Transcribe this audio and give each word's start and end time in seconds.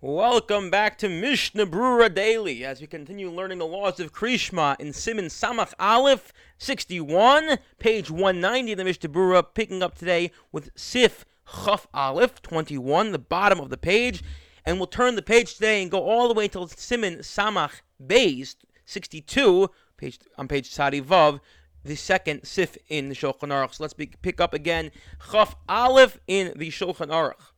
Welcome 0.00 0.70
back 0.70 0.96
to 0.98 1.08
Mishnah 1.08 1.66
Berurah 1.66 2.14
Daily 2.14 2.64
as 2.64 2.80
we 2.80 2.86
continue 2.86 3.28
learning 3.28 3.58
the 3.58 3.66
laws 3.66 3.98
of 3.98 4.12
Krishma 4.12 4.78
in 4.78 4.90
Siman 4.90 5.24
Samach 5.24 5.74
Aleph 5.76 6.32
61, 6.58 7.58
page 7.80 8.08
190 8.08 8.70
of 8.70 8.78
the 8.78 8.84
Mishnah 8.84 9.08
Berurah, 9.08 9.44
picking 9.54 9.82
up 9.82 9.98
today 9.98 10.30
with 10.52 10.70
Sif 10.76 11.24
Chaf 11.64 11.88
Aleph 11.92 12.40
21, 12.42 13.10
the 13.10 13.18
bottom 13.18 13.58
of 13.58 13.70
the 13.70 13.76
page. 13.76 14.22
And 14.64 14.76
we'll 14.76 14.86
turn 14.86 15.16
the 15.16 15.20
page 15.20 15.54
today 15.54 15.82
and 15.82 15.90
go 15.90 16.04
all 16.04 16.28
the 16.28 16.34
way 16.34 16.44
until 16.44 16.68
Siman 16.68 17.18
Samach 17.18 17.80
Beis 18.00 18.54
62, 18.86 19.68
page 19.96 20.20
on 20.36 20.46
page 20.46 20.70
Tzadi 20.70 21.02
Vav, 21.02 21.40
the 21.84 21.96
second 21.96 22.44
Sif 22.44 22.78
in 22.88 23.08
the 23.08 23.16
Shulchan 23.16 23.48
Aruch. 23.48 23.74
So 23.74 23.82
let's 23.82 23.94
be, 23.94 24.06
pick 24.22 24.40
up 24.40 24.54
again 24.54 24.92
Chaf 25.32 25.56
Aleph 25.68 26.20
in 26.28 26.52
the 26.54 26.68
Shulchan 26.68 27.08
Aruch. 27.08 27.50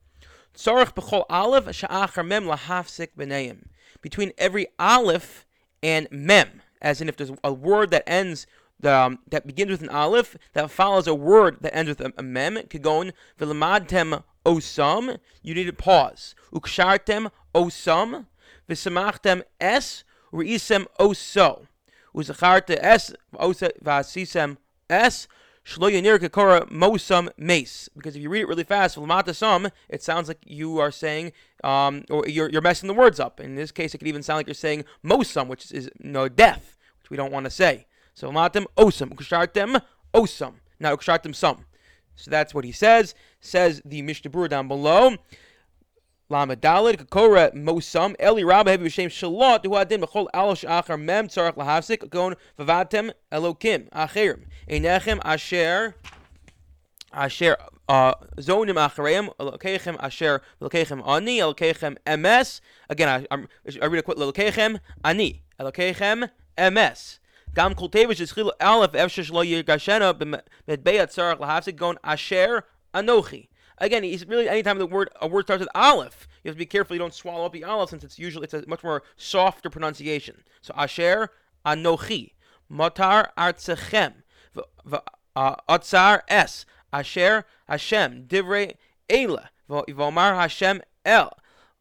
Between 4.02 4.32
every 4.37 4.66
aleph 4.78 5.46
and 5.82 6.09
mem, 6.10 6.62
as 6.82 7.01
in 7.01 7.09
if 7.09 7.16
there's 7.16 7.32
a 7.42 7.52
word 7.52 7.91
that 7.91 8.02
ends 8.06 8.46
um, 8.84 9.18
that 9.28 9.46
begins 9.46 9.70
with 9.70 9.82
an 9.82 9.88
aleph 9.88 10.37
that 10.52 10.70
follows 10.70 11.06
a 11.06 11.15
word 11.15 11.59
that 11.60 11.74
ends 11.74 11.88
with 11.88 12.01
a, 12.01 12.12
a 12.16 12.23
mem, 12.23 12.56
kagon 12.56 13.12
v'lamadtem 13.38 14.23
osam, 14.45 15.18
you 15.42 15.54
need 15.54 15.65
to 15.65 15.73
pause. 15.73 16.34
Ukshartem 16.52 17.30
osam, 17.54 18.27
v'samachtem 18.68 19.42
es, 19.60 20.04
re'isem 20.32 20.87
oso. 20.98 21.66
Uzacharte 22.15 22.79
es, 22.80 23.15
v'asisem 23.34 24.56
es, 24.88 25.29
mosam 25.64 27.28
mace. 27.37 27.88
Because 27.96 28.16
if 28.16 28.23
you 28.23 28.28
read 28.28 28.42
it 28.42 28.48
really 28.48 28.64
fast, 28.64 28.98
sum, 29.32 29.68
it 29.88 30.02
sounds 30.02 30.28
like 30.28 30.38
you 30.46 30.78
are 30.78 30.91
saying, 30.91 31.32
um, 31.62 32.05
or 32.10 32.27
you're, 32.27 32.48
you're 32.48 32.62
messing 32.62 32.88
the 32.88 32.95
words 32.95 33.20
up. 33.20 33.41
In 33.41 33.55
this 33.55 33.70
case, 33.70 33.95
it 33.95 33.98
could 33.98 34.09
even 34.09 34.23
sound 34.23 34.38
like 34.38 34.46
you're 34.46 34.54
saying 34.54 34.84
mosam, 35.04 35.48
which 35.48 35.66
is, 35.66 35.73
is 35.73 35.91
no 36.01 36.29
death, 36.29 36.76
which 37.01 37.10
we 37.10 37.16
don't 37.16 37.32
want 37.32 37.45
to 37.45 37.51
say. 37.51 37.87
So 38.15 38.30
lamatem 38.30 38.66
osam, 38.76 39.15
ukshartem 39.15 39.82
osam. 40.15 40.54
Now 40.79 40.96
ukshartem 40.96 41.35
sum. 41.35 41.66
So 42.16 42.30
that's 42.30 42.54
what 42.54 42.65
he 42.65 42.73
says. 42.73 43.15
Says 43.40 43.80
the 43.85 44.02
Mishnah 44.02 44.48
down 44.48 44.68
below. 44.68 45.16
Lama 46.30 46.54
Dalid, 46.54 46.96
Kakora 46.96 47.52
Mosam, 47.52 48.14
Eli 48.23 48.45
Rabba 48.45 48.70
Heavy 48.70 48.88
Shem 48.88 49.10
Shalot, 49.10 49.64
adin 49.64 50.00
Bechol 50.00 50.28
Alosh 50.32 50.64
Achar 50.64 50.98
Mem 50.98 51.26
Tzarach 51.26 51.56
Lahavsik, 51.56 52.09
Gon 52.09 52.36
Vavatem 52.56 53.10
Elokim, 53.32 53.90
Achirim, 53.90 54.45
Einechem 54.68 55.20
Asher, 55.24 55.96
Asher, 57.12 57.56
uh, 57.88 58.14
Zonim 58.36 58.76
Achareim, 58.76 59.34
Elokechem 59.40 59.96
Asher, 60.01 60.40
Elokechem 60.62 61.02
Ani, 61.04 61.38
Elokechem 61.38 61.96
MS. 62.06 62.60
Again, 62.88 63.26
I, 63.28 63.36
I 63.82 63.86
read 63.86 63.98
a 63.98 64.03
quick 64.04 64.16
Elokechem 64.16 64.78
Ani, 65.04 65.42
Elokechem 65.58 66.31
MS. 66.56 67.19
Gam 67.54 67.75
Kol 67.75 67.91
Tevish 67.91 68.20
is 68.20 68.32
Chil 68.32 68.53
Aleph, 68.60 68.92
Efshesh 68.92 69.32
Lo 69.32 69.42
Yirgashena, 69.42 70.14
Medbeya 70.69 71.08
Tzarach 71.08 71.41
Lahavsik, 71.41 71.75
Gon 71.75 71.98
Asher 72.04 72.66
Anochi. 72.94 73.48
Again, 73.81 74.03
he's 74.03 74.26
really 74.26 74.48
anytime 74.48 74.78
the 74.78 74.86
word 74.86 75.09
a 75.20 75.26
word 75.26 75.47
starts 75.47 75.60
with 75.60 75.70
aleph, 75.75 76.28
you 76.44 76.48
have 76.48 76.56
to 76.56 76.59
be 76.59 76.66
careful 76.66 76.94
you 76.94 77.00
don't 77.00 77.14
swallow 77.14 77.47
up 77.47 77.53
the 77.53 77.64
aleph 77.64 77.91
since 77.91 78.04
it's 78.04 78.19
usually 78.19 78.44
it's 78.44 78.54
a 78.54 78.64
much 78.66 78.84
more 78.84 79.03
softer 79.16 79.70
pronunciation. 79.70 80.44
So 80.60 80.75
asher 80.76 81.31
anochi, 81.64 82.32
matar 82.70 83.28
artzechem, 83.38 84.14
uh, 85.34 85.56
atzar 85.69 86.22
es, 86.28 86.66
asher 86.92 87.47
Hashem, 87.69 88.26
divrei 88.26 88.75
ela, 89.08 89.50
v'omar 89.69 90.36
Hashem 90.36 90.82
el, 91.04 91.32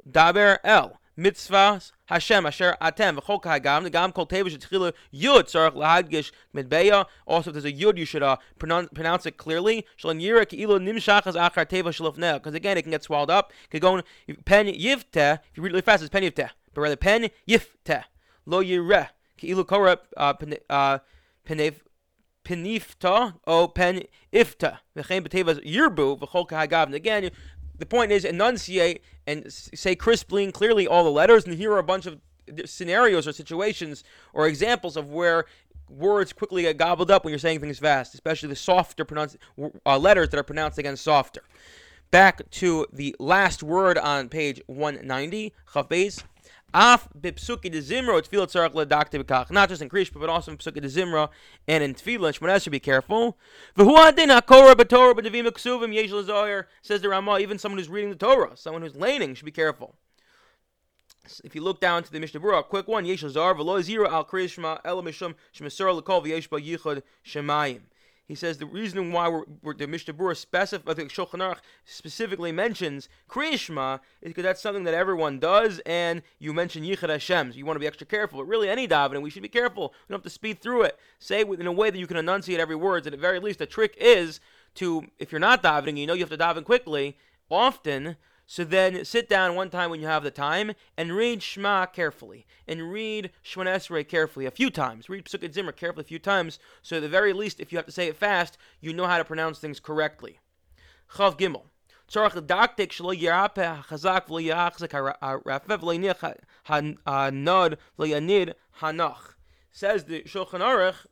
daber 0.09 0.59
el 0.63 0.98
mitzvahs 1.19 1.91
Hashem 2.05 2.45
asher 2.45 2.77
atem 2.81 3.19
v'chol 3.19 3.41
kahagam 3.41 3.83
the 3.83 3.89
gam 3.89 4.11
kol 4.11 4.25
tevish 4.25 4.57
tchila 4.57 4.93
yud 5.13 5.43
tzarich 5.43 5.75
lahadgish 5.75 6.31
midbeya. 6.55 7.05
Also, 7.27 7.49
if 7.49 7.53
there's 7.53 7.65
a 7.65 7.71
yud, 7.71 7.97
you 7.97 8.05
should 8.05 8.23
uh, 8.23 8.37
pronounce, 8.57 8.89
pronounce 8.93 9.25
it 9.25 9.37
clearly. 9.37 9.85
Shalom 9.95 10.19
ilo 10.19 10.79
nimshachas 10.79 11.35
achar 11.35 11.67
teva 11.67 11.89
shalofneh. 11.89 12.35
Because 12.35 12.53
again, 12.53 12.77
it 12.77 12.83
can 12.83 12.91
get 12.91 13.03
swallowed 13.03 13.29
up. 13.29 13.51
Could 13.69 13.81
go 13.81 14.01
pen 14.45 14.67
yivte. 14.67 15.39
If 15.51 15.57
you 15.57 15.63
read 15.63 15.71
really 15.71 15.81
fast, 15.81 16.01
it's 16.01 16.09
pen 16.09 16.23
yivte. 16.23 16.49
But 16.73 16.81
rather 16.81 16.95
pen 16.95 17.29
yifte. 17.47 18.03
Lo 18.45 18.63
yireh. 18.63 19.09
Ilo 19.41 19.63
kora 19.63 19.99
uh, 20.17 20.33
uh, 20.69 20.99
penev 21.45 21.75
penifta 22.43 23.35
o 23.45 23.67
pen 23.67 24.03
ifta. 24.33 24.79
V'chein 24.95 25.25
b'tevas 25.27 25.63
yirbu 25.63 26.19
v'chol 26.19 26.47
kahagav. 26.47 26.93
again, 26.93 27.31
the 27.79 27.85
point 27.85 28.11
is 28.11 28.25
enunciate 28.25 29.01
and 29.25 29.51
say 29.51 29.95
crisply 29.95 30.43
and 30.43 30.53
clearly 30.53 30.87
all 30.87 31.03
the 31.03 31.11
letters. 31.11 31.45
And 31.45 31.55
here 31.55 31.71
are 31.71 31.79
a 31.79 31.83
bunch 31.83 32.05
of 32.05 32.19
scenarios 32.65 33.27
or 33.27 33.31
situations 33.31 34.03
or 34.33 34.47
examples 34.47 34.97
of 34.97 35.09
where 35.09 35.45
words 35.89 36.33
quickly 36.33 36.63
get 36.63 36.77
gobbled 36.77 37.09
up 37.09 37.23
when 37.23 37.31
you're 37.31 37.39
saying 37.39 37.59
things 37.59 37.79
fast, 37.79 38.13
especially 38.13 38.49
the 38.49 38.55
softer 38.55 39.05
pronounced 39.05 39.37
uh, 39.85 39.97
letters 39.97 40.29
that 40.29 40.37
are 40.37 40.43
pronounced 40.43 40.77
again 40.77 40.95
softer. 40.95 41.41
Back 42.11 42.49
to 42.51 42.87
the 42.91 43.15
last 43.19 43.61
word 43.61 43.97
on 43.97 44.29
page 44.29 44.61
190, 44.65 45.53
chafbez. 45.73 46.23
Af 46.73 47.07
bipsuki 47.19 47.71
de 47.71 47.81
zimro 47.81 48.21
tefillah 48.21 48.47
tzarach 48.47 48.73
ledakte 48.73 49.23
b'kach. 49.23 49.49
Not 49.49 49.69
just 49.69 49.81
in 49.81 49.89
Krishma, 49.89 50.19
but 50.19 50.29
also 50.29 50.51
in 50.51 50.57
psuki 50.57 50.81
de 50.81 50.87
zimra 50.87 51.29
and 51.67 51.83
in 51.83 51.95
tefillah. 51.95 52.37
Shmones 52.37 52.61
should 52.61 52.71
be 52.71 52.79
careful. 52.79 53.37
V'hu 53.75 53.97
adin 53.97 54.29
hakora 54.29 54.75
b'torah 54.75 55.15
b'devim 55.15 55.45
ksuvim 55.47 55.93
yesh 55.93 56.11
l'zoyer. 56.11 56.65
Says 56.83 57.01
the 57.01 57.09
Ramah, 57.09 57.39
even 57.39 57.57
someone 57.57 57.79
who's 57.79 57.89
reading 57.89 58.11
the 58.11 58.15
Torah, 58.15 58.55
someone 58.55 58.83
who's 58.83 58.95
laning, 58.95 59.33
should 59.33 59.45
be 59.45 59.51
careful. 59.51 59.95
If 61.43 61.55
you 61.55 61.61
look 61.61 61.79
down 61.79 62.03
to 62.03 62.11
the 62.11 62.19
Mishnah 62.19 62.39
Berurah, 62.39 62.63
quick 62.63 62.87
one, 62.87 63.05
yesh 63.05 63.23
l'zar 63.23 63.55
v'lo 63.55 63.81
zira 63.81 64.07
al 64.09 64.25
Krishma 64.25 64.79
el 64.85 65.01
mishum 65.01 65.33
shemesor 65.53 65.95
l'kol 65.95 66.23
v'yesh 66.23 66.49
ba 66.49 66.59
yichud 66.61 67.01
shemayim. 67.25 67.81
He 68.29 68.35
says 68.35 68.59
the 68.59 68.67
reason 68.67 69.11
why 69.11 69.27
we're, 69.27 69.45
we're, 69.63 69.73
the 69.73 69.87
Mishnah 69.87 70.13
specif- 70.13 70.85
the 70.85 71.05
Shulchan 71.05 71.39
Aruch 71.39 71.57
specifically 71.83 72.51
mentions 72.51 73.09
Kriyishma 73.27 74.01
is 74.21 74.29
because 74.29 74.43
that's 74.43 74.61
something 74.61 74.83
that 74.83 74.93
everyone 74.93 75.39
does, 75.39 75.81
and 75.83 76.21
you 76.37 76.53
mention 76.53 76.83
Yichud 76.83 77.09
Hashem, 77.09 77.51
so 77.51 77.57
you 77.57 77.65
want 77.65 77.77
to 77.77 77.79
be 77.79 77.87
extra 77.87 78.05
careful. 78.05 78.37
But 78.37 78.45
really, 78.45 78.69
any 78.69 78.87
davening, 78.87 79.23
we 79.23 79.31
should 79.31 79.41
be 79.41 79.49
careful. 79.49 79.95
We 80.07 80.13
don't 80.13 80.19
have 80.19 80.23
to 80.23 80.29
speed 80.29 80.61
through 80.61 80.83
it. 80.83 80.99
Say 81.17 81.41
it 81.41 81.49
in 81.59 81.65
a 81.65 81.71
way 81.71 81.89
that 81.89 81.97
you 81.97 82.05
can 82.05 82.17
enunciate 82.17 82.59
every 82.59 82.75
word. 82.75 83.07
And 83.07 83.15
at 83.15 83.19
very 83.19 83.39
least, 83.39 83.57
the 83.57 83.65
trick 83.65 83.97
is 83.99 84.39
to, 84.75 85.07
if 85.17 85.31
you're 85.31 85.39
not 85.39 85.63
davening, 85.63 85.97
you 85.97 86.05
know 86.05 86.13
you 86.13 86.23
have 86.23 86.29
to 86.29 86.37
daven 86.37 86.63
quickly. 86.63 87.17
Often, 87.49 88.15
so 88.48 88.64
then 88.64 89.04
sit 89.04 89.28
down 89.28 89.54
one 89.54 89.70
time 89.70 89.90
when 89.90 90.00
you 90.00 90.06
have 90.06 90.22
the 90.22 90.30
time 90.30 90.72
and 90.96 91.16
read 91.16 91.42
Shema 91.42 91.86
carefully 91.86 92.46
and 92.68 92.92
read 92.92 93.30
Shemona 93.42 93.76
Esrei 93.76 94.06
carefully 94.06 94.44
a 94.44 94.50
few 94.50 94.70
times. 94.70 95.08
Read 95.08 95.24
Pesukei 95.24 95.52
Zimra 95.52 95.74
carefully 95.74 96.02
a 96.02 96.08
few 96.08 96.18
times. 96.18 96.58
So 96.82 96.96
at 96.96 97.02
the 97.02 97.08
very 97.08 97.32
least, 97.32 97.58
if 97.58 97.72
you 97.72 97.78
have 97.78 97.86
to 97.86 97.92
say 97.92 98.06
it 98.08 98.16
fast, 98.16 98.58
you 98.80 98.92
know 98.92 99.06
how 99.06 99.18
to 99.18 99.24
pronounce 99.24 99.58
things 99.58 99.80
correctly. 99.80 100.40
Chav 101.14 101.38
Gimel. 101.38 101.64
צורך 102.08 102.36
לדקדק 102.36 102.92
שלא 102.92 103.14
ירפא 103.14 103.60
החזק 103.60 104.26
ולא 104.28 104.40
יחזק 104.40 104.94
הרפא 104.94 105.76
ולא 105.80 105.94
יניח 105.94 106.24
הנוד 107.06 107.74
ולא 107.98 108.06
יניד 108.06 108.50
הנח. 108.80 109.36
Says 109.72 110.04
the 110.04 110.22
Shulchan 110.22 110.60
Aruch, 110.60 111.06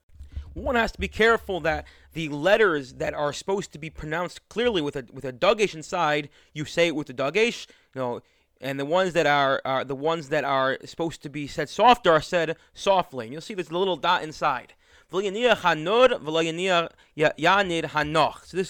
one 0.57 0.75
has 0.75 0.91
to 0.91 0.99
be 0.99 1.07
careful 1.07 1.59
that 1.61 1.85
the 2.13 2.29
letters 2.29 2.93
that 2.95 3.13
are 3.13 3.31
supposed 3.31 3.71
to 3.73 3.79
be 3.79 3.89
pronounced 3.89 4.47
clearly 4.49 4.81
with 4.81 4.95
a 4.95 5.05
with 5.11 5.25
a 5.25 5.33
dagesh 5.33 5.75
inside, 5.75 6.29
you 6.53 6.65
say 6.65 6.87
it 6.87 6.95
with 6.95 7.07
the 7.07 7.13
dagesh, 7.13 7.67
you 7.93 8.01
know, 8.01 8.21
and 8.59 8.79
the 8.79 8.85
ones 8.85 9.13
that 9.13 9.27
are, 9.27 9.61
are 9.65 9.83
the 9.83 9.95
ones 9.95 10.29
that 10.29 10.43
are 10.43 10.77
supposed 10.83 11.21
to 11.23 11.29
be 11.29 11.47
said 11.47 11.69
softer 11.69 12.11
are 12.11 12.21
said 12.21 12.57
softly. 12.73 13.25
And 13.25 13.33
you'll 13.33 13.41
see 13.41 13.53
there's 13.53 13.69
a 13.69 13.77
little 13.77 13.97
dot 13.97 14.23
inside. 14.23 14.73
So 15.09 15.21
this 15.21 15.31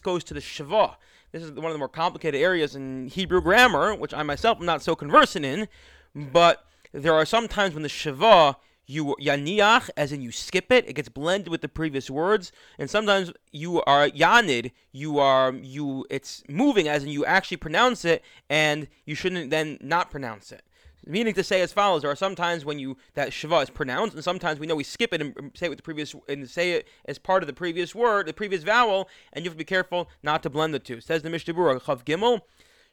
goes 0.01 0.23
to 0.23 0.33
the 0.33 0.39
Shava. 0.39 0.95
This 1.31 1.43
is 1.43 1.51
one 1.51 1.65
of 1.65 1.73
the 1.73 1.79
more 1.79 1.89
complicated 1.89 2.39
areas 2.39 2.75
in 2.75 3.07
Hebrew 3.07 3.41
grammar, 3.41 3.95
which 3.95 4.13
I 4.13 4.23
myself 4.23 4.59
am 4.59 4.65
not 4.65 4.83
so 4.83 4.95
conversant 4.95 5.45
in. 5.45 5.67
But 6.13 6.65
there 6.91 7.13
are 7.13 7.25
some 7.25 7.47
times 7.47 7.73
when 7.73 7.83
the 7.83 7.89
Shava 7.89 8.57
you 8.87 9.15
yaniach, 9.21 9.89
as 9.97 10.11
in 10.11 10.21
you 10.21 10.31
skip 10.31 10.71
it, 10.71 10.87
it 10.87 10.93
gets 10.93 11.09
blended 11.09 11.49
with 11.49 11.61
the 11.61 11.67
previous 11.67 12.09
words, 12.09 12.51
and 12.79 12.89
sometimes 12.89 13.31
you 13.51 13.81
are 13.83 14.09
yanid, 14.09 14.71
you 14.91 15.19
are 15.19 15.53
you 15.53 16.05
it's 16.09 16.43
moving, 16.47 16.87
as 16.87 17.03
in 17.03 17.09
you 17.09 17.25
actually 17.25 17.57
pronounce 17.57 18.05
it, 18.05 18.23
and 18.49 18.87
you 19.05 19.13
shouldn't 19.13 19.49
then 19.49 19.77
not 19.81 20.09
pronounce 20.09 20.51
it. 20.51 20.63
Meaning 21.05 21.33
to 21.35 21.43
say 21.43 21.61
as 21.61 21.71
follows: 21.71 22.01
There 22.01 22.11
are 22.11 22.15
sometimes 22.15 22.65
when 22.65 22.79
you 22.79 22.97
that 23.13 23.31
shiva 23.31 23.57
is 23.57 23.69
pronounced, 23.69 24.15
and 24.15 24.23
sometimes 24.23 24.59
we 24.59 24.67
know 24.67 24.75
we 24.75 24.83
skip 24.83 25.13
it 25.13 25.21
and 25.21 25.51
say 25.53 25.67
it 25.67 25.69
with 25.69 25.79
the 25.79 25.83
previous 25.83 26.15
and 26.27 26.49
say 26.49 26.71
it 26.71 26.87
as 27.05 27.17
part 27.17 27.43
of 27.43 27.47
the 27.47 27.53
previous 27.53 27.93
word, 27.93 28.25
the 28.25 28.33
previous 28.33 28.63
vowel, 28.63 29.09
and 29.31 29.43
you 29.43 29.49
have 29.49 29.55
to 29.55 29.57
be 29.57 29.65
careful 29.65 30.09
not 30.23 30.43
to 30.43 30.49
blend 30.49 30.73
the 30.73 30.79
two. 30.79 30.99
Says 30.99 31.21
the 31.21 31.29
Mishnah 31.29 31.53
Chav 31.53 32.03
Gimel. 32.03 32.41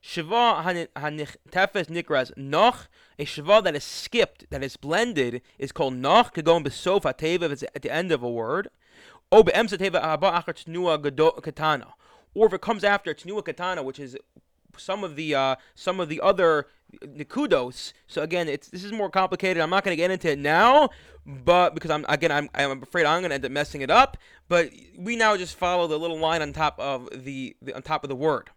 Shiva 0.06 0.86
tefes 1.50 1.86
nikras 1.86 2.30
noch. 2.36 2.88
A 3.18 3.24
shiva 3.24 3.62
that 3.64 3.74
is 3.74 3.84
skipped, 3.84 4.50
that 4.50 4.62
is 4.62 4.76
blended, 4.76 5.40
is 5.58 5.72
called 5.72 5.94
noch. 5.94 6.34
Could 6.34 6.44
go 6.44 6.58
in 6.58 6.66
it's 6.66 7.62
at 7.62 7.80
the 7.80 7.90
end 7.90 8.12
of 8.12 8.22
a 8.22 8.28
word. 8.28 8.68
Or 9.32 9.40
if 9.40 9.48
it 9.48 9.54
comes 12.60 12.84
after 12.84 13.14
tnua 13.14 13.44
katana, 13.44 13.82
which 13.82 13.98
is 13.98 14.18
some 14.76 15.04
of 15.04 15.16
the 15.16 15.34
uh, 15.34 15.56
some 15.74 16.00
of 16.00 16.10
the 16.10 16.20
other 16.20 16.66
nikudos. 17.02 17.94
So 18.06 18.20
again, 18.20 18.46
it's 18.46 18.68
this 18.68 18.84
is 18.84 18.92
more 18.92 19.08
complicated. 19.08 19.62
I'm 19.62 19.70
not 19.70 19.84
going 19.84 19.96
to 19.96 20.00
get 20.00 20.10
into 20.10 20.32
it 20.32 20.38
now, 20.38 20.90
but 21.24 21.74
because 21.74 21.90
I'm 21.90 22.04
again 22.10 22.30
I'm 22.30 22.50
I'm 22.54 22.82
afraid 22.82 23.06
I'm 23.06 23.22
going 23.22 23.30
to 23.30 23.36
end 23.36 23.46
up 23.46 23.52
messing 23.52 23.80
it 23.80 23.90
up. 23.90 24.18
But 24.48 24.70
we 24.98 25.16
now 25.16 25.38
just 25.38 25.56
follow 25.56 25.86
the 25.86 25.98
little 25.98 26.18
line 26.18 26.42
on 26.42 26.52
top 26.52 26.78
of 26.78 27.08
the, 27.24 27.56
the 27.62 27.74
on 27.74 27.80
top 27.80 28.04
of 28.04 28.10
the 28.10 28.16
word. 28.16 28.50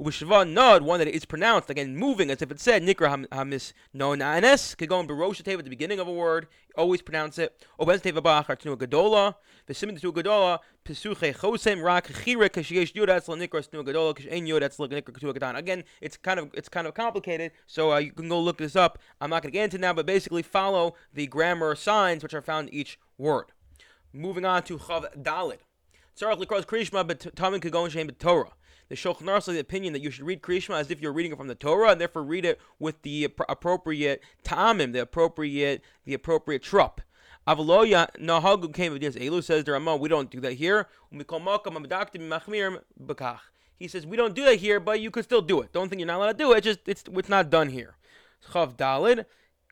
Ubishva 0.00 0.48
nod, 0.48 0.82
one 0.82 1.00
that 1.00 1.08
is 1.08 1.24
pronounced 1.24 1.68
again 1.70 1.96
moving 1.96 2.30
as 2.30 2.40
if 2.40 2.52
it 2.52 2.60
said 2.60 2.84
nikra 2.84 3.26
hamis 3.32 3.72
no 3.92 4.10
nanes. 4.10 4.76
Could 4.76 4.88
go 4.88 5.00
in 5.00 5.08
barosha 5.08 5.42
teva 5.42 5.58
at 5.58 5.64
the 5.64 5.70
beginning 5.70 5.98
of 5.98 6.06
a 6.06 6.12
word, 6.12 6.46
always 6.76 7.02
pronounce 7.02 7.36
it. 7.36 7.66
Obez 7.80 8.00
teva 8.00 8.22
ba'achar 8.22 8.56
tnu 8.56 8.76
gadola, 8.76 9.34
v'simin 9.68 10.00
tnu 10.00 10.12
gadola, 10.12 10.60
pesuche 10.84 11.34
chosem 11.34 11.82
rak 11.82 12.06
chira 12.06 12.48
kashiyesh 12.48 12.92
yud 12.92 13.08
etzla 13.08 13.36
nikra 13.36 13.68
tnu 13.68 13.84
gadola 13.84 14.14
kashen 14.14 14.46
yud 14.46 14.62
etzla 14.62 14.88
nikra 14.88 15.12
katu 15.12 15.34
gadan. 15.34 15.56
Again, 15.56 15.82
it's 16.00 16.16
kind 16.16 16.38
of 16.38 16.50
it's 16.54 16.68
kind 16.68 16.86
of 16.86 16.94
complicated, 16.94 17.50
so 17.66 17.92
uh, 17.92 17.98
you 17.98 18.12
can 18.12 18.28
go 18.28 18.40
look 18.40 18.58
this 18.58 18.76
up. 18.76 19.00
I'm 19.20 19.30
not 19.30 19.42
going 19.42 19.50
to 19.50 19.58
get 19.58 19.64
into 19.64 19.78
now, 19.78 19.92
but 19.92 20.06
basically 20.06 20.42
follow 20.42 20.94
the 21.12 21.26
grammar 21.26 21.74
signs 21.74 22.22
which 22.22 22.34
are 22.34 22.42
found 22.42 22.68
in 22.68 22.74
each 22.74 23.00
word. 23.16 23.46
Moving 24.12 24.44
on 24.44 24.62
to 24.62 24.78
chav 24.78 25.06
dalid. 25.20 25.58
Tzarach 26.18 26.42
likros 26.42 26.66
krishma, 26.66 27.06
but 27.06 27.20
tamin 27.36 27.60
go 27.70 27.84
in 27.84 28.10
Torah 28.14 28.52
the 28.88 28.94
Shulchan 28.94 29.22
Aruch 29.22 29.44
the 29.46 29.58
opinion 29.58 29.92
that 29.92 30.02
you 30.02 30.10
should 30.10 30.24
read 30.24 30.42
Krishma 30.42 30.80
as 30.80 30.90
if 30.90 31.00
you're 31.00 31.12
reading 31.12 31.32
it 31.32 31.38
from 31.38 31.48
the 31.48 31.54
Torah, 31.54 31.90
and 31.90 32.00
therefore 32.00 32.24
read 32.24 32.44
it 32.44 32.58
with 32.78 33.02
the 33.02 33.24
appropriate 33.48 34.22
tamim, 34.44 34.92
the 34.92 35.00
appropriate 35.00 35.82
the 36.04 36.14
appropriate 36.14 36.62
trup. 36.62 37.02
Avaloya 37.46 38.08
nahagu 38.18 38.72
came 38.72 38.94
against 38.94 39.18
Elu 39.18 39.42
says 39.44 39.64
the 39.64 39.72
Ramah, 39.72 39.96
we 39.96 40.08
don't 40.08 40.30
do 40.30 40.40
that 40.40 40.54
here. 40.54 40.86
He 43.78 43.88
says 43.88 44.06
we 44.06 44.16
don't 44.16 44.34
do 44.34 44.44
that 44.44 44.56
here, 44.56 44.80
but 44.80 45.00
you 45.00 45.10
could 45.10 45.24
still 45.24 45.42
do 45.42 45.60
it. 45.60 45.72
Don't 45.72 45.88
think 45.88 46.00
you're 46.00 46.06
not 46.06 46.16
allowed 46.16 46.32
to 46.32 46.38
do 46.38 46.52
it. 46.52 46.62
Just 46.62 46.80
it's 46.86 47.04
it's 47.10 47.28
not 47.28 47.50
done 47.50 47.68
here. 47.70 47.96
Chav 48.50 48.76
Dalid. 48.76 49.24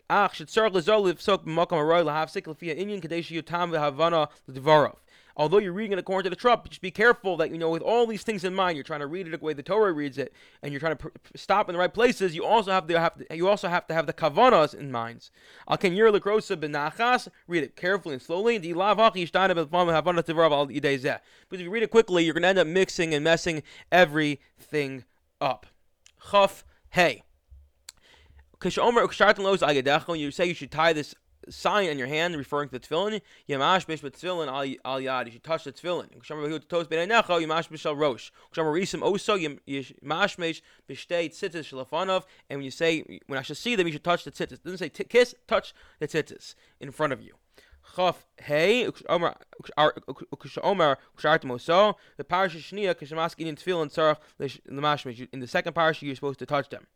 Ach 0.08 0.32
shetzarch 0.32 0.70
lezol 0.70 1.12
lifsok 1.12 1.44
b'makam 1.44 1.78
aroy 1.78 2.04
lahafsik 2.04 2.44
lefia 2.44 2.78
inyan 2.78 3.02
kadesh 3.02 3.30
yutam 3.30 3.72
v'havana 3.72 4.28
l'dvarov 4.46 4.96
although 5.36 5.58
you're 5.58 5.72
reading 5.72 5.92
it 5.92 5.98
according 5.98 6.24
to 6.24 6.30
the 6.30 6.36
Trup, 6.36 6.68
just 6.68 6.80
be 6.80 6.90
careful 6.90 7.36
that, 7.36 7.50
you 7.50 7.58
know, 7.58 7.70
with 7.70 7.82
all 7.82 8.06
these 8.06 8.22
things 8.22 8.44
in 8.44 8.54
mind, 8.54 8.76
you're 8.76 8.84
trying 8.84 9.00
to 9.00 9.06
read 9.06 9.26
it 9.26 9.30
the 9.30 9.38
way 9.38 9.52
the 9.52 9.62
Torah 9.62 9.92
reads 9.92 10.18
it, 10.18 10.32
and 10.62 10.72
you're 10.72 10.80
trying 10.80 10.96
to 10.96 11.08
pr- 11.08 11.08
stop 11.34 11.68
in 11.68 11.74
the 11.74 11.78
right 11.78 11.92
places, 11.92 12.34
you 12.34 12.44
also 12.44 12.70
have 12.70 12.86
to 12.86 12.98
have 12.98 13.14
to, 13.18 13.36
you 13.36 13.48
also 13.48 13.68
have 13.68 13.86
to 13.86 13.94
have 13.94 14.06
the 14.06 14.12
kavanas 14.12 14.74
in 14.74 14.90
mind. 14.90 15.30
Al 15.68 15.76
kenyir 15.78 16.10
lekrosa 16.16 16.56
benachas, 16.56 17.28
read 17.46 17.62
it 17.62 17.76
carefully 17.76 18.14
and 18.14 18.22
slowly. 18.22 18.58
Because 18.58 19.10
if 21.50 21.60
you 21.60 21.70
read 21.70 21.82
it 21.82 21.90
quickly, 21.90 22.24
you're 22.24 22.34
going 22.34 22.42
to 22.42 22.48
end 22.48 22.58
up 22.58 22.66
mixing 22.66 23.14
and 23.14 23.22
messing 23.22 23.62
everything 23.92 25.04
up. 25.40 25.66
Chaf, 26.30 26.64
hey. 26.90 27.22
You 28.64 28.70
say 28.70 30.46
you 30.46 30.54
should 30.54 30.70
tie 30.70 30.92
this 30.94 31.14
sign 31.48 31.88
on 31.88 31.98
your 31.98 32.06
hand 32.06 32.36
referring 32.36 32.68
to 32.68 32.78
the 32.78 32.86
tefillin. 32.86 33.20
Yamash 33.48 33.86
bish 33.86 34.02
tefillin 34.02 34.48
al 34.84 35.00
yad. 35.00 35.26
You 35.26 35.32
should 35.32 35.44
touch 35.44 35.64
the 35.64 35.72
tefillin. 35.72 36.08
Kshamar 36.18 36.46
behu 36.46 36.68
toast 36.68 36.90
b'neinecha 36.90 37.40
yamash 37.40 37.68
b'shal 37.68 37.98
rosh. 37.98 38.30
Kshamar 38.54 38.72
risim 38.72 39.02
also 39.02 39.36
yamash 39.36 40.38
mesh 40.38 40.62
b'shtei 40.88 41.30
tzitzis 41.30 41.64
shalafanov. 41.64 42.24
And 42.50 42.58
when 42.58 42.64
you 42.64 42.70
say 42.70 43.20
when 43.26 43.38
I 43.38 43.42
should 43.42 43.56
see 43.56 43.76
them, 43.76 43.86
you 43.86 43.92
should 43.92 44.04
touch 44.04 44.24
the 44.24 44.30
tzitzis. 44.30 44.52
It 44.52 44.64
doesn't 44.64 44.78
say 44.78 44.88
kiss, 44.88 45.34
touch 45.46 45.74
the 45.98 46.08
tzitzis 46.08 46.54
in 46.80 46.90
front 46.90 47.12
of 47.12 47.20
you. 47.20 47.34
Chaf 47.94 48.26
hey 48.38 48.88
Omer 49.08 49.34
Omer 49.78 50.98
Kshartim 51.16 51.50
Oso. 51.50 51.94
The 52.16 52.24
parasha 52.24 52.58
shnia 52.58 52.94
kishamask 52.94 53.38
in 53.38 53.54
tefillin 53.56 53.92
tzarach 53.92 54.18
l'mashmesh. 54.38 55.28
In 55.32 55.40
the 55.40 55.46
second 55.46 55.74
parasha, 55.74 56.04
you're 56.04 56.14
supposed 56.14 56.38
to 56.40 56.46
touch 56.46 56.68
them. 56.68 56.86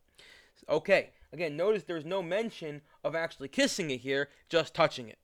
Okay. 0.68 1.10
Again, 1.32 1.56
notice 1.56 1.84
there's 1.84 2.04
no 2.04 2.22
mention 2.22 2.82
of 3.04 3.14
actually 3.14 3.48
kissing 3.48 3.90
it 3.90 4.00
here, 4.00 4.28
just 4.48 4.74
touching 4.74 5.08
it. 5.08 5.18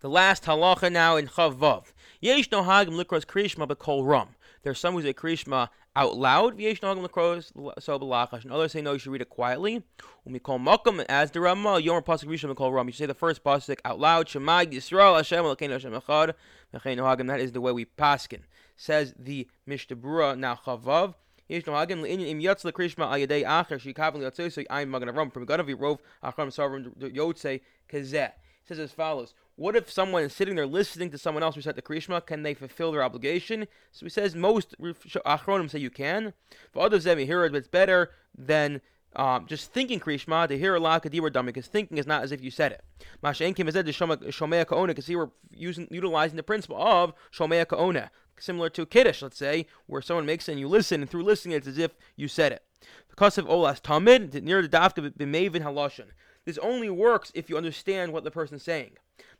The 0.00 0.08
last 0.08 0.44
halacha 0.44 0.92
now 0.92 1.16
in 1.16 1.26
Chavav. 1.26 1.92
Yesh 2.20 2.50
no 2.50 2.62
hagim 2.62 3.02
likros 3.02 3.24
krishma 3.24 3.66
bekol 3.66 4.06
rum. 4.06 4.30
There's 4.62 4.78
some 4.78 4.94
who 4.94 5.02
say 5.02 5.14
krishma 5.14 5.68
out 5.94 6.16
loud. 6.16 6.58
Yesh 6.60 6.82
no 6.82 6.94
hagim 6.94 7.06
likros 7.06 7.50
so 7.82 7.98
belachash. 7.98 8.44
And 8.44 8.52
others 8.52 8.72
say 8.72 8.82
no, 8.82 8.92
you 8.92 8.98
should 8.98 9.12
read 9.12 9.22
it 9.22 9.30
quietly. 9.30 9.82
Umikol 10.28 10.60
makom 10.60 11.04
as 11.08 11.30
the 11.30 11.40
Rama 11.40 11.80
yomer 11.80 12.04
pasuk 12.04 12.26
krishma 12.26 12.54
bekol 12.54 12.74
rum. 12.74 12.88
You 12.88 12.92
should 12.92 12.98
say 12.98 13.06
the 13.06 13.14
first 13.14 13.42
pasuk 13.42 13.78
out 13.84 13.98
loud. 13.98 14.28
Shema 14.28 14.64
Yisrael 14.64 15.16
Hashem 15.16 15.44
Elokeinu 15.44 15.72
Hashem 15.72 15.92
Echad. 15.92 17.26
That 17.26 17.40
is 17.40 17.52
the 17.52 17.60
way 17.60 17.72
we 17.72 17.86
paskin. 17.86 18.40
Says 18.76 19.14
the 19.18 19.48
Mishnah 19.64 19.96
now 20.36 20.60
Chavav. 20.64 21.14
יש 21.49 21.65
נוהגים 21.65 22.03
לעניין 22.03 22.27
אם 22.27 22.37
יצא 22.41 22.67
לקרישמה 22.67 23.13
על 23.13 23.19
ידי 23.19 23.43
אחר 23.45 23.77
שיקבל 23.77 24.21
יוצא 24.21 24.47
so 24.47 24.61
I'm 24.69 24.91
going 24.91 25.05
to 25.05 25.11
run 25.11 25.29
from 25.29 25.45
God 25.45 25.59
of 25.59 25.67
Rov 25.67 25.99
Achram 26.23 26.49
Sarvam 26.49 26.95
Yotze 27.13 27.59
Kazeh. 27.89 28.31
says 28.63 28.79
as 28.79 28.91
follows. 28.91 29.33
What 29.55 29.75
if 29.75 29.91
someone 29.91 30.23
is 30.23 30.33
sitting 30.33 30.55
there 30.55 30.65
listening 30.65 31.11
to 31.11 31.17
someone 31.17 31.43
else 31.43 31.57
recite 31.57 31.75
the 31.75 31.81
Krishma? 31.81 32.25
Can 32.25 32.43
they 32.43 32.53
fulfill 32.53 32.91
their 32.91 33.03
obligation? 33.03 33.67
So 33.91 34.05
he 34.05 34.09
says 34.09 34.33
most 34.35 34.75
Achronim 34.79 35.69
say 35.69 35.79
you 35.79 35.89
can. 35.89 36.33
For 36.71 36.83
others, 36.83 37.03
they 37.03 37.25
hear 37.25 37.43
it, 37.45 37.51
but 37.51 37.57
it's 37.57 37.67
better 37.67 38.11
than 38.37 38.81
um, 39.15 39.45
just 39.45 39.73
thinking 39.73 39.99
Krishma 39.99 40.47
to 40.47 40.57
hear 40.57 40.75
a 40.75 40.79
lot 40.79 41.03
Kadibur 41.03 41.29
Dami, 41.29 41.47
because 41.47 41.67
thinking 41.67 41.97
is 41.97 42.07
not 42.07 42.23
as 42.23 42.31
if 42.31 42.41
you 42.41 42.49
said 42.49 42.71
it. 42.71 42.81
Masha'enkim 43.23 43.67
is 43.67 43.73
said 43.73 43.85
to 43.85 43.91
Shomea 43.91 44.65
Kaona, 44.65 44.87
because 44.87 45.07
here 45.07 45.17
we're 45.17 45.31
using, 45.51 45.87
utilizing 45.91 46.37
the 46.37 46.43
principle 46.43 46.81
of 46.81 47.13
Shomea 47.31 47.65
Kaona 47.65 48.09
similar 48.38 48.68
to 48.70 48.86
Kiddush, 48.86 49.22
let's 49.22 49.36
say, 49.36 49.66
where 49.86 50.02
someone 50.02 50.26
makes 50.26 50.48
it 50.48 50.52
and 50.52 50.60
you 50.60 50.68
listen, 50.68 51.00
and 51.00 51.10
through 51.10 51.22
listening, 51.22 51.56
it's 51.56 51.66
as 51.66 51.78
if 51.78 51.92
you 52.16 52.28
said 52.28 52.52
it. 52.52 52.62
Because 53.08 53.38
of 53.38 53.46
Olas 53.46 53.80
Tamid, 53.80 54.42
near 54.42 54.62
the 54.62 54.68
Dafka 54.68 55.10
B'mevin 55.10 55.62
Haloshin. 55.62 56.06
This 56.44 56.58
only 56.58 56.90
works 56.90 57.32
if 57.34 57.50
you 57.50 57.56
understand 57.56 58.12
what 58.12 58.24
the 58.24 58.30
person's 58.30 58.62
saying. 58.62 58.92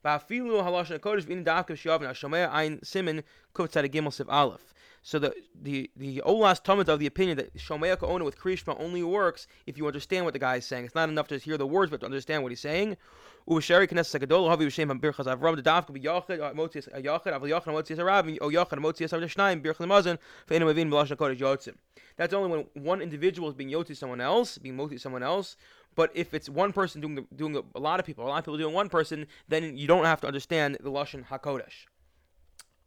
Ba'afilu 0.05 0.63
Haloshin 0.63 0.99
Kodesh 0.99 1.27
B'in 1.27 1.45
Dafka 1.45 1.77
Shavna 1.77 2.11
Shomea 2.11 2.51
Ein 2.53 2.81
Simin 2.83 3.23
Kutzad 3.55 3.89
Gimel 3.91 4.09
Siv 4.09 4.27
Aleph. 4.29 4.75
So 5.07 5.21
the 5.21 5.33
the 5.63 5.89
the 5.95 6.21
Olas 6.27 6.61
Tamid 6.61 6.89
of 6.89 6.99
the 6.99 7.07
opinion 7.07 7.37
that 7.37 7.55
Shomea 7.55 7.97
Ka'ona 7.97 8.25
with 8.25 8.37
Krishma 8.37 8.75
only 8.81 9.05
works 9.05 9.47
if 9.65 9.79
you 9.79 9.87
understand 9.87 10.25
what 10.25 10.33
the 10.33 10.41
guy 10.41 10.57
is 10.57 10.67
saying. 10.67 10.85
It's 10.85 10.97
not 10.97 11.09
enough 11.09 11.29
to 11.29 11.39
hear 11.39 11.57
the 11.57 11.65
words, 11.65 11.93
but 11.93 12.01
to 12.01 12.07
understand 12.07 12.43
what 12.43 12.51
he's 12.51 12.59
saying. 12.59 12.97
Ushari 13.49 13.89
Knesset 13.89 14.19
Gadol 14.19 14.49
Havi 14.49 14.67
B'Shem 14.67 15.01
Birchas 15.01 15.33
Avram 15.33 15.55
the 15.55 15.63
Dafka 15.63 15.97
B'Yachid 15.97 16.41
uh, 16.41 16.53
Motzias 16.55 16.89
uh, 16.93 16.99
Yachid 16.99 17.33
Avli 17.39 17.51
Yachid 17.51 17.67
Motzias 17.67 18.01
Arab 18.01 18.27
O 18.41 18.49
Yachid 18.49 18.81
Motzias 18.81 19.17
Avli 19.17 19.33
Shnayim 19.33 19.63
Birchas 19.63 19.87
Mazon 19.87 20.19
Fe'enu 20.49 20.63
Mevin 20.63 20.91
B'Lashon 20.91 21.17
Kodesh 21.17 21.39
Yotzim. 21.39 21.77
That's 22.17 22.35
only 22.35 22.51
when 22.51 22.67
one 22.85 23.01
individual 23.01 23.49
is 23.49 23.55
being 23.55 23.71
Yotzi 23.71 23.97
someone 23.97 24.21
else, 24.21 24.59
being 24.59 24.77
Motzi 24.77 24.99
someone 24.99 25.23
else. 25.23 25.57
But 25.95 26.11
if 26.15 26.35
it's 26.35 26.49
one 26.49 26.73
person 26.73 27.01
doing 27.01 27.15
the, 27.15 27.25
doing 27.37 27.63
a 27.77 27.79
lot 27.79 28.01
of 28.01 28.07
people, 28.07 28.27
a 28.27 28.29
lot 28.29 28.39
of 28.39 28.45
people 28.45 28.59
doing 28.59 28.75
one 28.75 28.89
person, 28.89 29.29
then 29.47 29.77
you 29.77 29.87
don't 29.87 30.05
have 30.05 30.21
to 30.23 30.27
understand 30.27 30.79
the 30.81 30.91
lashon 30.91 31.29
hakodesh. 31.29 31.87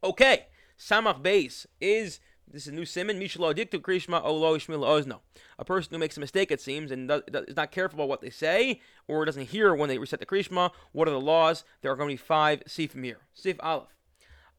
Okay, 0.04 0.48
Samach 0.80 1.22
Beis 1.22 1.66
is 1.82 2.22
this 2.52 2.66
is 2.66 2.74
new 2.74 2.86
simon. 2.86 3.20
Mishlo 3.20 3.54
diktu 3.54 3.80
krishma 3.80 4.24
olo 4.24 4.58
ishmil 4.58 4.80
ozno. 4.80 5.20
A 5.60 5.66
person 5.66 5.90
who 5.92 6.00
makes 6.00 6.18
a 6.18 6.20
mistake, 6.20 6.52
it 6.52 6.62
seems, 6.62 6.90
and 6.90 7.12
is 7.48 7.56
not 7.56 7.72
careful 7.72 8.00
about 8.00 8.08
what 8.08 8.22
they 8.22 8.30
say, 8.30 8.82
or 9.08 9.24
doesn't 9.26 9.50
hear 9.50 9.76
when 9.76 9.90
they 9.90 9.98
recite 9.98 10.20
the 10.20 10.26
krishma. 10.26 10.72
What 10.94 11.08
are 11.08 11.12
the 11.12 11.20
laws? 11.20 11.64
There 11.82 11.92
are 11.92 11.96
going 11.96 12.10
to 12.10 12.14
be 12.14 12.18
five 12.18 12.64
sifim 12.66 13.04
here. 13.04 13.20
Sif 13.34 13.58
aleph. 13.62 13.94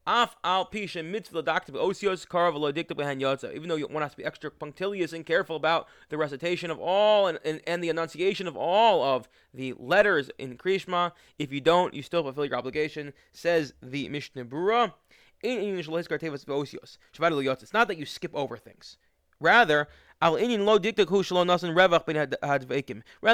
Af 0.07 0.35
al 0.43 0.67
pisha 0.67 1.03
mitzvah 1.03 1.41
doctor 1.41 1.73
osios 1.73 2.25
karav 2.25 2.53
dikta 2.73 2.95
behen 2.95 3.19
yotza. 3.19 3.53
Even 3.53 3.67
though 3.67 3.75
you 3.75 3.87
want 3.87 4.09
to 4.09 4.15
be 4.15 4.23
extra 4.23 4.51
punctilious 4.51 5.13
and 5.13 5.25
careful 5.25 5.55
about 5.55 5.87
the 6.09 6.17
recitation 6.17 6.71
of 6.71 6.79
all 6.79 7.27
and, 7.27 7.39
and, 7.43 7.61
and 7.67 7.83
the 7.83 7.89
enunciation 7.89 8.47
of 8.47 8.55
all 8.55 9.03
of 9.03 9.27
the 9.53 9.73
letters 9.77 10.29
in 10.37 10.55
Krishma, 10.55 11.11
if 11.37 11.51
you 11.51 11.61
don't, 11.61 11.93
you 11.93 12.03
still 12.03 12.23
fulfill 12.23 12.45
your 12.45 12.57
obligation, 12.57 13.11
says 13.33 13.73
the 13.81 14.07
Mishnah 14.07 14.45
Berurah. 14.45 14.93
It's 15.43 15.89
not 17.73 17.87
that 17.87 17.97
you 17.97 18.05
skip 18.05 18.31
over 18.33 18.57
things. 18.57 18.97
Rather, 19.39 19.87
Rather, 20.21 20.37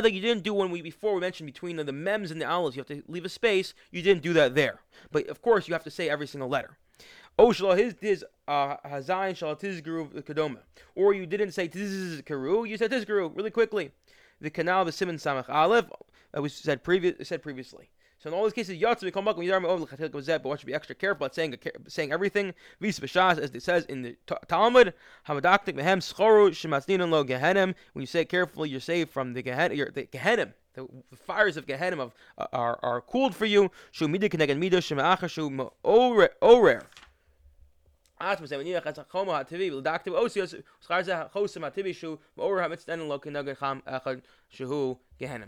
you 0.09 0.21
didn't 0.21 0.43
do 0.43 0.53
when 0.53 0.71
we 0.71 0.81
before 0.81 1.13
we 1.15 1.19
mentioned 1.19 1.47
between 1.47 1.75
the, 1.75 1.83
the 1.83 1.91
mems 1.91 2.31
and 2.31 2.41
the 2.41 2.45
owls, 2.45 2.75
you 2.77 2.79
have 2.79 2.87
to 2.87 3.03
leave 3.09 3.25
a 3.25 3.29
space. 3.29 3.73
You 3.91 4.01
didn't 4.01 4.23
do 4.23 4.31
that 4.33 4.55
there. 4.55 4.79
But 5.11 5.27
of 5.27 5.41
course, 5.41 5.67
you 5.67 5.73
have 5.73 5.83
to 5.83 5.91
say 5.91 6.09
every 6.09 6.27
single 6.27 6.47
letter. 6.47 6.77
Oh, 7.37 7.51
his 7.51 7.95
his 7.99 8.25
uh. 8.47 8.77
Or 10.95 11.13
you 11.13 11.25
didn't 11.25 11.51
say 11.51 11.67
tizguru, 11.67 12.67
you 12.67 12.77
said 12.77 12.91
tizguru 12.91 13.35
really 13.35 13.51
quickly. 13.51 13.91
The 14.39 14.49
canal 14.49 14.81
of 14.81 14.85
the 14.87 14.91
simon 14.91 15.17
samach 15.17 15.49
aleph, 15.49 15.85
that 16.31 16.41
we 16.41 16.49
said 16.49 16.83
previous 16.83 17.27
said 17.27 17.41
previously. 17.41 17.89
So 18.19 18.29
in 18.29 18.35
all 18.35 18.43
these 18.43 18.53
cases, 18.53 18.79
yatz 18.79 19.01
become 19.01 19.25
back 19.25 19.37
when 19.37 19.45
yidarim 19.47 19.65
over 19.65 19.83
l'chatil 19.83 20.09
gazet, 20.09 20.41
but 20.41 20.45
one 20.45 20.57
should 20.57 20.65
be 20.65 20.73
extra 20.73 20.95
careful 20.95 21.25
about 21.25 21.35
saying 21.35 21.55
saying 21.87 22.11
everything. 22.11 22.53
Vis 22.81 22.99
b'shas, 22.99 23.37
as 23.37 23.51
it 23.51 23.61
says 23.61 23.85
in 23.85 24.01
the 24.01 24.15
Talmud, 24.47 24.93
hamadaktik 25.27 25.75
mehem 25.75 25.99
schoru 25.99 26.49
shematzninon 26.49 27.09
lo 27.09 27.23
gehenim. 27.23 27.75
When 27.93 28.01
you 28.01 28.07
say 28.07 28.21
it 28.21 28.29
carefully, 28.29 28.69
you're 28.69 28.79
saved 28.79 29.11
from 29.11 29.33
the 29.33 29.43
gehenim. 29.43 29.93
The 29.93 30.05
gehenim. 30.07 30.53
The 30.73 30.87
fires 31.15 31.57
of 31.57 31.65
Gehenim 31.65 31.99
of, 31.99 32.13
uh, 32.37 32.45
are, 32.53 32.79
are 32.83 33.01
cooled 33.01 33.35
for 33.35 33.47
you. 33.47 33.71
Shu 33.91 34.07
midah 34.07 34.29
keneged 34.29 34.59
midah 34.59 34.73
shema'achar 34.73 35.27
shu 35.27 35.71
orer. 35.83 36.83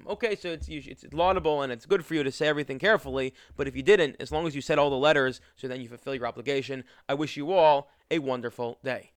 Okay, 0.08 0.36
so 0.36 0.50
it's 0.50 0.68
it's 0.68 1.06
laudable 1.14 1.62
and 1.62 1.72
it's 1.72 1.86
good 1.86 2.06
for 2.06 2.16
you 2.16 2.24
to 2.24 2.32
say 2.32 2.48
everything 2.48 2.80
carefully. 2.80 3.34
But 3.56 3.68
if 3.68 3.76
you 3.76 3.84
didn't, 3.84 4.16
as 4.20 4.32
long 4.32 4.48
as 4.48 4.56
you 4.56 4.62
said 4.62 4.80
all 4.80 4.90
the 4.90 4.98
letters, 4.98 5.42
so 5.56 5.68
then 5.68 5.82
you 5.82 5.88
fulfill 5.88 6.16
your 6.16 6.28
obligation. 6.28 6.84
I 7.08 7.14
wish 7.14 7.38
you 7.38 7.52
all 7.52 7.90
a 8.12 8.20
wonderful 8.20 8.80
day. 8.84 9.08